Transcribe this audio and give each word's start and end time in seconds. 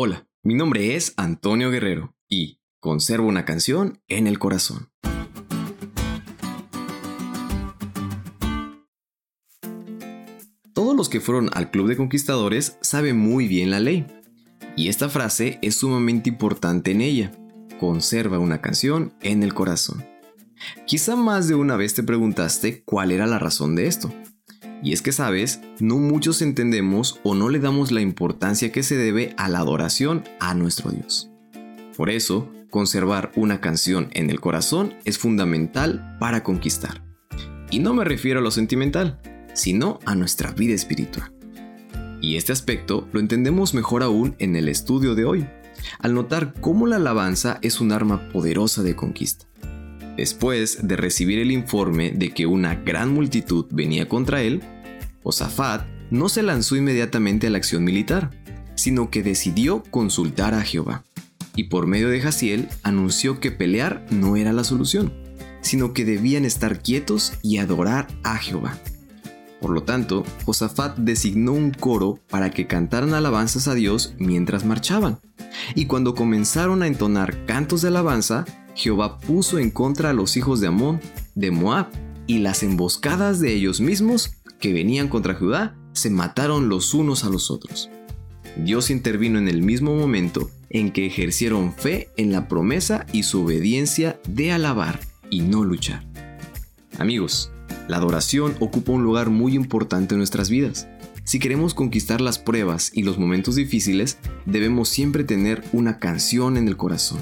Hola, 0.00 0.28
mi 0.44 0.54
nombre 0.54 0.94
es 0.94 1.12
Antonio 1.16 1.72
Guerrero 1.72 2.14
y 2.28 2.60
conservo 2.78 3.26
una 3.26 3.44
canción 3.44 4.00
en 4.06 4.28
el 4.28 4.38
corazón. 4.38 4.92
Todos 10.72 10.94
los 10.96 11.08
que 11.08 11.18
fueron 11.18 11.50
al 11.52 11.72
Club 11.72 11.88
de 11.88 11.96
Conquistadores 11.96 12.78
saben 12.80 13.18
muy 13.18 13.48
bien 13.48 13.72
la 13.72 13.80
ley. 13.80 14.06
Y 14.76 14.86
esta 14.86 15.08
frase 15.08 15.58
es 15.62 15.74
sumamente 15.74 16.28
importante 16.28 16.92
en 16.92 17.00
ella. 17.00 17.32
Conserva 17.80 18.38
una 18.38 18.60
canción 18.60 19.14
en 19.20 19.42
el 19.42 19.52
corazón. 19.52 20.06
Quizá 20.86 21.16
más 21.16 21.48
de 21.48 21.56
una 21.56 21.74
vez 21.74 21.94
te 21.94 22.04
preguntaste 22.04 22.84
cuál 22.84 23.10
era 23.10 23.26
la 23.26 23.40
razón 23.40 23.74
de 23.74 23.88
esto. 23.88 24.14
Y 24.82 24.92
es 24.92 25.02
que 25.02 25.12
sabes, 25.12 25.60
no 25.80 25.96
muchos 25.96 26.40
entendemos 26.40 27.20
o 27.24 27.34
no 27.34 27.48
le 27.48 27.58
damos 27.58 27.90
la 27.90 28.00
importancia 28.00 28.70
que 28.70 28.82
se 28.82 28.96
debe 28.96 29.34
a 29.36 29.48
la 29.48 29.58
adoración 29.58 30.24
a 30.38 30.54
nuestro 30.54 30.90
Dios. 30.90 31.30
Por 31.96 32.10
eso, 32.10 32.52
conservar 32.70 33.32
una 33.34 33.60
canción 33.60 34.08
en 34.12 34.30
el 34.30 34.40
corazón 34.40 34.94
es 35.04 35.18
fundamental 35.18 36.16
para 36.20 36.44
conquistar. 36.44 37.02
Y 37.70 37.80
no 37.80 37.92
me 37.92 38.04
refiero 38.04 38.38
a 38.38 38.42
lo 38.42 38.50
sentimental, 38.50 39.20
sino 39.52 39.98
a 40.04 40.14
nuestra 40.14 40.52
vida 40.52 40.74
espiritual. 40.74 41.32
Y 42.20 42.36
este 42.36 42.52
aspecto 42.52 43.08
lo 43.12 43.20
entendemos 43.20 43.74
mejor 43.74 44.02
aún 44.02 44.36
en 44.38 44.56
el 44.56 44.68
estudio 44.68 45.14
de 45.14 45.24
hoy, 45.24 45.48
al 45.98 46.14
notar 46.14 46.54
cómo 46.60 46.86
la 46.86 46.96
alabanza 46.96 47.58
es 47.62 47.80
un 47.80 47.92
arma 47.92 48.28
poderosa 48.30 48.82
de 48.82 48.94
conquista. 48.94 49.46
Después 50.18 50.80
de 50.82 50.96
recibir 50.96 51.38
el 51.38 51.52
informe 51.52 52.10
de 52.10 52.30
que 52.30 52.46
una 52.46 52.74
gran 52.74 53.14
multitud 53.14 53.66
venía 53.70 54.08
contra 54.08 54.42
él, 54.42 54.62
Josafat 55.22 55.86
no 56.10 56.28
se 56.28 56.42
lanzó 56.42 56.74
inmediatamente 56.74 57.46
a 57.46 57.50
la 57.50 57.58
acción 57.58 57.84
militar, 57.84 58.32
sino 58.74 59.10
que 59.10 59.22
decidió 59.22 59.84
consultar 59.92 60.54
a 60.54 60.62
Jehová. 60.62 61.04
Y 61.54 61.64
por 61.64 61.86
medio 61.86 62.08
de 62.08 62.20
Jaciel 62.20 62.68
anunció 62.82 63.38
que 63.38 63.52
pelear 63.52 64.06
no 64.10 64.34
era 64.34 64.52
la 64.52 64.64
solución, 64.64 65.12
sino 65.60 65.92
que 65.92 66.04
debían 66.04 66.44
estar 66.44 66.82
quietos 66.82 67.34
y 67.42 67.58
adorar 67.58 68.08
a 68.24 68.38
Jehová. 68.38 68.76
Por 69.60 69.70
lo 69.70 69.84
tanto, 69.84 70.24
Josafat 70.44 70.96
designó 70.96 71.52
un 71.52 71.70
coro 71.70 72.18
para 72.28 72.50
que 72.50 72.66
cantaran 72.66 73.14
alabanzas 73.14 73.68
a 73.68 73.74
Dios 73.74 74.14
mientras 74.18 74.64
marchaban. 74.64 75.20
Y 75.76 75.86
cuando 75.86 76.16
comenzaron 76.16 76.82
a 76.82 76.88
entonar 76.88 77.44
cantos 77.46 77.82
de 77.82 77.88
alabanza, 77.88 78.46
Jehová 78.78 79.18
puso 79.18 79.58
en 79.58 79.70
contra 79.72 80.10
a 80.10 80.12
los 80.12 80.36
hijos 80.36 80.60
de 80.60 80.68
Amón, 80.68 81.00
de 81.34 81.50
Moab, 81.50 81.88
y 82.28 82.38
las 82.38 82.62
emboscadas 82.62 83.40
de 83.40 83.52
ellos 83.52 83.80
mismos 83.80 84.34
que 84.60 84.72
venían 84.72 85.08
contra 85.08 85.34
Judá 85.34 85.76
se 85.94 86.10
mataron 86.10 86.68
los 86.68 86.94
unos 86.94 87.24
a 87.24 87.28
los 87.28 87.50
otros. 87.50 87.90
Dios 88.56 88.90
intervino 88.90 89.40
en 89.40 89.48
el 89.48 89.62
mismo 89.62 89.96
momento 89.96 90.48
en 90.70 90.92
que 90.92 91.06
ejercieron 91.06 91.72
fe 91.72 92.10
en 92.16 92.30
la 92.30 92.46
promesa 92.46 93.04
y 93.12 93.24
su 93.24 93.42
obediencia 93.42 94.20
de 94.28 94.52
alabar 94.52 95.00
y 95.28 95.40
no 95.40 95.64
luchar. 95.64 96.06
Amigos, 96.98 97.50
la 97.88 97.96
adoración 97.96 98.54
ocupa 98.60 98.92
un 98.92 99.02
lugar 99.02 99.28
muy 99.28 99.56
importante 99.56 100.14
en 100.14 100.18
nuestras 100.18 100.50
vidas. 100.50 100.86
Si 101.24 101.40
queremos 101.40 101.74
conquistar 101.74 102.20
las 102.20 102.38
pruebas 102.38 102.92
y 102.94 103.02
los 103.02 103.18
momentos 103.18 103.56
difíciles, 103.56 104.18
debemos 104.46 104.88
siempre 104.88 105.24
tener 105.24 105.64
una 105.72 105.98
canción 105.98 106.56
en 106.56 106.68
el 106.68 106.76
corazón 106.76 107.18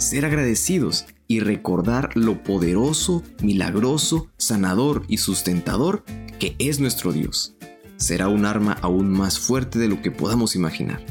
ser 0.00 0.24
agradecidos 0.24 1.06
y 1.28 1.40
recordar 1.40 2.16
lo 2.16 2.42
poderoso, 2.42 3.22
milagroso, 3.42 4.28
sanador 4.36 5.04
y 5.08 5.18
sustentador 5.18 6.04
que 6.38 6.56
es 6.58 6.80
nuestro 6.80 7.12
Dios. 7.12 7.54
Será 7.96 8.28
un 8.28 8.46
arma 8.46 8.76
aún 8.80 9.10
más 9.10 9.38
fuerte 9.38 9.78
de 9.78 9.88
lo 9.88 10.02
que 10.02 10.10
podamos 10.10 10.56
imaginar. 10.56 11.04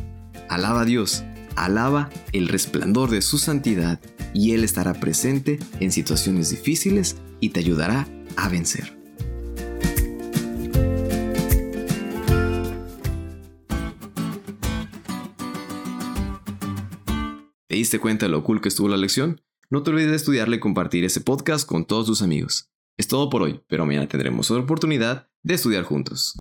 Alaba 0.49 0.81
a 0.81 0.85
Dios, 0.85 1.23
alaba 1.55 2.09
el 2.33 2.47
resplandor 2.47 3.11
de 3.11 3.21
su 3.21 3.37
santidad 3.37 3.99
y 4.33 4.51
Él 4.51 4.63
estará 4.63 4.95
presente 4.95 5.59
en 5.79 5.91
situaciones 5.91 6.49
difíciles 6.49 7.17
y 7.39 7.49
te 7.49 7.59
ayudará 7.59 8.07
a 8.35 8.49
vencer. 8.49 8.98
¿Te 17.69 17.75
diste 17.75 17.99
cuenta 17.99 18.25
de 18.25 18.31
lo 18.31 18.43
cool 18.43 18.61
que 18.61 18.67
estuvo 18.67 18.89
la 18.89 18.97
lección? 18.97 19.43
No 19.69 19.83
te 19.83 19.91
olvides 19.91 20.09
de 20.09 20.15
estudiarle 20.15 20.55
y 20.55 20.59
compartir 20.59 21.05
ese 21.05 21.21
podcast 21.21 21.69
con 21.69 21.85
todos 21.85 22.07
tus 22.07 22.23
amigos. 22.23 22.71
Es 22.97 23.07
todo 23.07 23.29
por 23.29 23.43
hoy, 23.43 23.61
pero 23.67 23.85
mañana 23.85 24.07
tendremos 24.07 24.49
otra 24.49 24.63
oportunidad 24.63 25.29
de 25.43 25.53
estudiar 25.53 25.83
juntos. 25.83 26.33